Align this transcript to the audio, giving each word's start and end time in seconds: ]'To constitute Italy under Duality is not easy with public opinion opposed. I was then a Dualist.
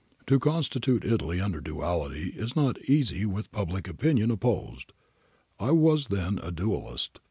]'To 0.25 0.39
constitute 0.39 1.05
Italy 1.05 1.39
under 1.39 1.61
Duality 1.61 2.29
is 2.35 2.55
not 2.55 2.81
easy 2.89 3.23
with 3.23 3.51
public 3.51 3.87
opinion 3.87 4.31
opposed. 4.31 4.93
I 5.59 5.69
was 5.69 6.07
then 6.07 6.39
a 6.41 6.49
Dualist. 6.51 7.19